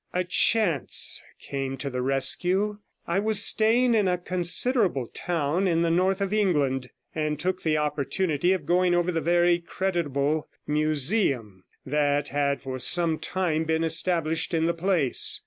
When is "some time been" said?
12.79-13.83